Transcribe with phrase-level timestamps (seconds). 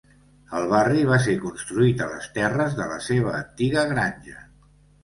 [0.59, 4.43] El barri va ser construït a les terres de la seva antiga granja.